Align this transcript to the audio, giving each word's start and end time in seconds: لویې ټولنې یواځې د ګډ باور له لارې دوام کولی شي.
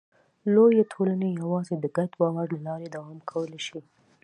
لویې 0.53 0.83
ټولنې 0.93 1.29
یواځې 1.41 1.75
د 1.79 1.85
ګډ 1.97 2.09
باور 2.21 2.47
له 2.55 2.59
لارې 2.67 2.87
دوام 2.95 3.19
کولی 3.31 3.59
شي. 3.67 3.79